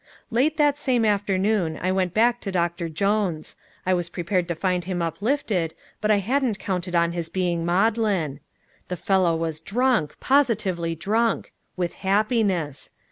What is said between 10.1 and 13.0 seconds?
positively drunk with happiness.